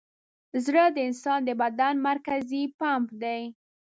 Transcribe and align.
زړه 0.65 0.83
د 0.95 0.97
انسان 1.07 1.39
د 1.45 1.49
بدن 1.61 1.95
مرکزي 2.07 2.63
پمپ 2.79 3.07
دی. 3.21 3.41